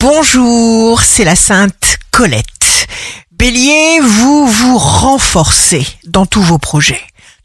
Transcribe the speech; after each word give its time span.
Bonjour, 0.00 1.02
c'est 1.02 1.24
la 1.24 1.36
Sainte 1.36 1.98
Colette. 2.10 2.88
Bélier, 3.32 4.00
vous 4.00 4.46
vous 4.46 4.78
renforcez 4.78 5.86
dans 6.06 6.24
tous 6.24 6.40
vos 6.40 6.56
projets. 6.56 7.02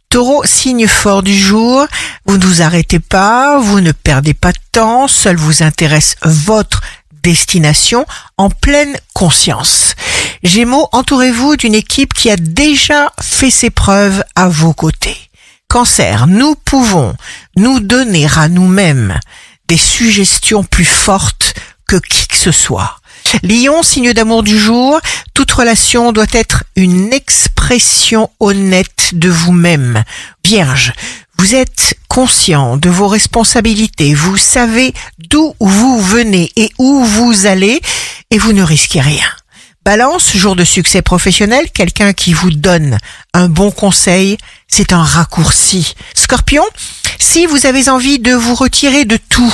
Taureau, 0.08 0.42
signe 0.46 0.88
fort 0.88 1.22
du 1.22 1.38
jour, 1.38 1.86
vous 2.26 2.38
ne 2.38 2.46
vous 2.46 2.62
arrêtez 2.62 3.00
pas, 3.00 3.60
vous 3.60 3.82
ne 3.82 3.92
perdez 3.92 4.34
pas 4.34 4.54
de 4.54 4.58
temps, 4.72 5.10
seul 5.10 5.36
vous 5.36 5.64
intéresse 5.64 6.16
votre 6.22 6.80
destination 7.24 8.06
en 8.38 8.50
pleine 8.50 8.96
conscience. 9.14 9.94
Gémeaux, 10.42 10.88
entourez-vous 10.94 11.58
d'une 11.58 11.76
équipe 11.76 12.14
qui 12.14 12.30
a 12.30 12.38
déjà 12.38 13.12
fait 13.22 13.52
ses 13.52 13.70
preuves 13.70 14.24
à 14.38 14.48
vos 14.48 14.72
côtés. 14.72 15.18
Cancer, 15.68 16.26
nous 16.28 16.56
pouvons 16.56 17.16
nous 17.58 17.82
donner 17.82 18.30
à 18.38 18.48
nous-mêmes 18.48 19.20
des 19.68 19.78
suggestions 19.78 20.64
plus 20.64 20.86
fortes 20.86 21.54
que 21.88 21.98
qui 21.98 22.28
que 22.28 22.35
ce 22.46 22.52
soit. 22.52 23.00
Lion, 23.42 23.82
signe 23.82 24.14
d'amour 24.14 24.44
du 24.44 24.58
jour, 24.58 25.00
toute 25.34 25.52
relation 25.52 26.12
doit 26.12 26.26
être 26.32 26.64
une 26.76 27.12
expression 27.12 28.30
honnête 28.40 29.12
de 29.14 29.30
vous-même. 29.30 30.04
Vierge, 30.44 30.94
vous 31.40 31.56
êtes 31.56 31.96
conscient 32.08 32.78
de 32.78 32.90
vos 32.90 33.08
responsabilités, 33.08 34.14
vous 34.14 34.38
savez 34.38 34.94
d'où 35.18 35.56
vous 35.60 36.00
venez 36.02 36.52
et 36.56 36.72
où 36.78 37.04
vous 37.04 37.48
allez 37.48 37.82
et 38.30 38.38
vous 38.38 38.54
ne 38.54 38.64
risquez 38.64 39.02
rien. 39.02 39.28
Balance, 39.84 40.36
jour 40.36 40.56
de 40.56 40.64
succès 40.64 41.02
professionnel, 41.02 41.70
quelqu'un 41.72 42.14
qui 42.14 42.34
vous 42.34 42.52
donne 42.52 42.98
un 43.34 43.50
bon 43.50 43.72
conseil, 43.72 44.38
c'est 44.68 44.94
un 44.94 45.04
raccourci. 45.04 45.96
Scorpion, 46.16 46.64
si 47.20 47.46
vous 47.46 47.66
avez 47.66 47.90
envie 47.90 48.20
de 48.20 48.34
vous 48.34 48.56
retirer 48.56 49.06
de 49.06 49.18
tout, 49.30 49.54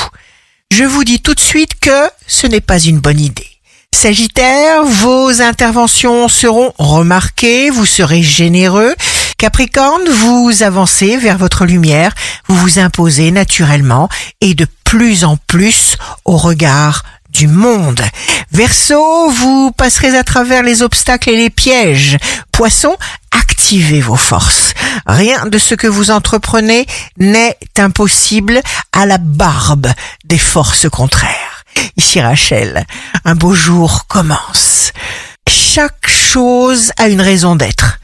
je 0.71 0.85
vous 0.85 1.03
dis 1.03 1.19
tout 1.19 1.35
de 1.35 1.39
suite 1.39 1.79
que 1.79 2.09
ce 2.25 2.47
n'est 2.47 2.61
pas 2.61 2.79
une 2.79 2.99
bonne 2.99 3.19
idée. 3.19 3.47
Sagittaire, 3.93 4.83
vos 4.83 5.41
interventions 5.41 6.29
seront 6.29 6.73
remarquées, 6.77 7.69
vous 7.69 7.85
serez 7.85 8.23
généreux. 8.23 8.95
Capricorne, 9.37 10.07
vous 10.09 10.63
avancez 10.63 11.17
vers 11.17 11.37
votre 11.37 11.65
lumière, 11.65 12.13
vous 12.47 12.55
vous 12.55 12.79
imposez 12.79 13.31
naturellement 13.31 14.07
et 14.39 14.53
de 14.53 14.65
plus 14.85 15.25
en 15.25 15.37
plus 15.45 15.97
au 16.23 16.37
regard 16.37 17.03
du 17.29 17.47
monde. 17.47 18.01
Verseau, 18.51 19.29
vous 19.29 19.71
passerez 19.71 20.17
à 20.17 20.23
travers 20.23 20.63
les 20.63 20.81
obstacles 20.81 21.31
et 21.31 21.37
les 21.37 21.49
pièges. 21.49 22.17
Poisson, 22.51 22.95
activez 23.31 24.01
vos 24.01 24.15
forces. 24.15 24.70
Rien 25.05 25.45
de 25.45 25.57
ce 25.57 25.75
que 25.75 25.87
vous 25.87 26.11
entreprenez 26.11 26.85
n'est 27.17 27.57
impossible 27.77 28.61
à 28.91 29.05
la 29.05 29.17
barbe 29.17 29.87
des 30.25 30.37
forces 30.37 30.89
contraires. 30.89 31.63
Ici 31.97 32.21
Rachel, 32.21 32.85
un 33.25 33.35
beau 33.35 33.53
jour 33.53 34.07
commence. 34.07 34.91
Chaque 35.47 36.07
chose 36.07 36.91
a 36.97 37.07
une 37.07 37.21
raison 37.21 37.55
d'être. 37.55 37.99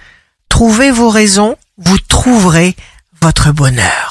Trouvez 0.50 0.92
vos 0.92 1.10
raisons, 1.10 1.56
vous 1.78 2.00
trouverez 2.00 2.76
votre 3.22 3.52
bonheur. 3.52 4.07